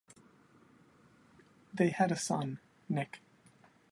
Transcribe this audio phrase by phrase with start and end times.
[1.71, 2.57] They had a son,
[2.89, 3.19] Nick.